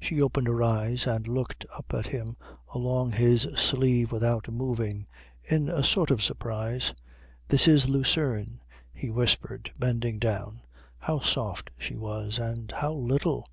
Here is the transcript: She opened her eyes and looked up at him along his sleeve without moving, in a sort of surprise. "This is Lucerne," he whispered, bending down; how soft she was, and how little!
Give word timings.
She 0.00 0.22
opened 0.22 0.46
her 0.46 0.62
eyes 0.62 1.08
and 1.08 1.26
looked 1.26 1.66
up 1.74 1.92
at 1.92 2.06
him 2.06 2.36
along 2.72 3.10
his 3.10 3.48
sleeve 3.56 4.12
without 4.12 4.46
moving, 4.46 5.08
in 5.42 5.68
a 5.68 5.82
sort 5.82 6.12
of 6.12 6.22
surprise. 6.22 6.94
"This 7.48 7.66
is 7.66 7.88
Lucerne," 7.88 8.60
he 8.92 9.10
whispered, 9.10 9.72
bending 9.76 10.20
down; 10.20 10.62
how 10.98 11.18
soft 11.18 11.72
she 11.76 11.96
was, 11.96 12.38
and 12.38 12.70
how 12.70 12.92
little! 12.92 13.44